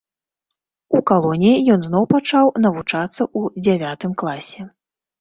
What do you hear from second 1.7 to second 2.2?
ён зноў